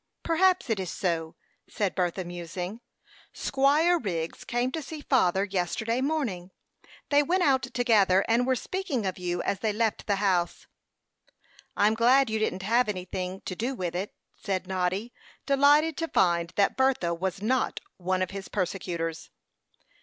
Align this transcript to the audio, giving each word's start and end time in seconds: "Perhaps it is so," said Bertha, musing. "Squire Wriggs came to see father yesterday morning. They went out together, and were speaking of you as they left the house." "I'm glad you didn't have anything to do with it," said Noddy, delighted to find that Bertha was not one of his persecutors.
"Perhaps 0.23 0.67
it 0.71 0.79
is 0.79 0.89
so," 0.89 1.35
said 1.69 1.93
Bertha, 1.93 2.25
musing. 2.25 2.81
"Squire 3.33 3.99
Wriggs 3.99 4.43
came 4.43 4.71
to 4.71 4.81
see 4.81 5.01
father 5.01 5.43
yesterday 5.43 6.01
morning. 6.01 6.49
They 7.09 7.21
went 7.21 7.43
out 7.43 7.61
together, 7.61 8.25
and 8.27 8.47
were 8.47 8.55
speaking 8.55 9.05
of 9.05 9.19
you 9.19 9.43
as 9.43 9.59
they 9.59 9.71
left 9.71 10.07
the 10.07 10.15
house." 10.15 10.65
"I'm 11.77 11.93
glad 11.93 12.31
you 12.31 12.39
didn't 12.39 12.63
have 12.63 12.89
anything 12.89 13.41
to 13.41 13.55
do 13.55 13.75
with 13.75 13.93
it," 13.95 14.15
said 14.35 14.65
Noddy, 14.65 15.13
delighted 15.45 15.97
to 15.97 16.07
find 16.07 16.51
that 16.55 16.75
Bertha 16.75 17.13
was 17.13 17.43
not 17.43 17.79
one 17.97 18.23
of 18.23 18.31
his 18.31 18.47
persecutors. 18.47 19.29